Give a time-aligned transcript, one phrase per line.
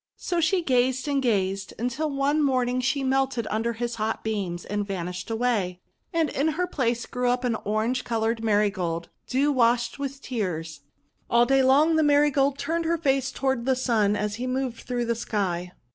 [0.17, 3.71] So she gazed and gazed, until one morning she THE MARIGOLD ARROWS 117 •> melted
[3.71, 5.79] under his hot beams, and vanished away.
[6.11, 10.79] And in her place grew up an orange coloured Marigold, dew washed with tears.
[11.29, 15.05] All day long the Marigold turned her face toward the Sun as he moved through
[15.05, 15.71] the sky.